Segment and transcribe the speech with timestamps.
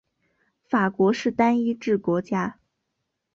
[0.67, 2.57] 法国是单一制国家。